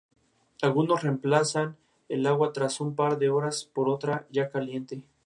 Algunos 0.63 1.03
reemplazan 1.03 1.77
el 2.09 2.25
agua 2.25 2.53
tras 2.53 2.81
un 2.81 2.95
par 2.95 3.19
de 3.19 3.29
horas 3.29 3.65
por 3.65 3.87
otra 3.87 4.25
ya 4.31 4.49
caliente. 4.49 5.03